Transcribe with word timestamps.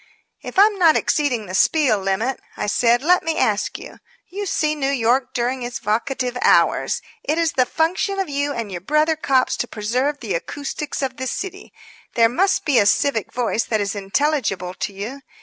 "If 0.41 0.57
I'm 0.57 0.79
not 0.79 0.95
exceeding 0.97 1.45
the 1.45 1.53
spiel 1.53 1.99
limit," 1.99 2.39
I 2.57 2.65
said, 2.65 3.03
"let 3.03 3.21
me 3.21 3.37
ask 3.37 3.77
you. 3.77 3.99
You 4.29 4.47
see 4.47 4.73
New 4.73 4.89
York 4.89 5.31
during 5.35 5.61
its 5.61 5.77
vocative 5.77 6.39
hours. 6.41 7.03
It 7.23 7.37
is 7.37 7.51
the 7.51 7.67
function 7.67 8.17
of 8.17 8.27
you 8.27 8.51
and 8.51 8.71
your 8.71 8.81
brother 8.81 9.15
cops 9.15 9.55
to 9.57 9.67
preserve 9.67 10.19
the 10.19 10.33
acoustics 10.33 11.03
of 11.03 11.17
the 11.17 11.27
city. 11.27 11.71
There 12.15 12.29
must 12.29 12.65
be 12.65 12.79
a 12.79 12.87
civic 12.87 13.31
voice 13.31 13.65
that 13.65 13.79
is 13.79 13.93
intelligible 13.93 14.73
to 14.73 14.91
you. 14.91 15.21